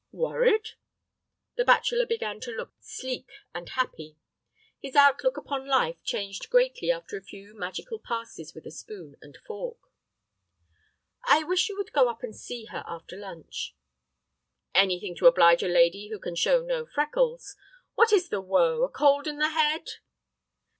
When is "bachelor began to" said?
1.63-2.51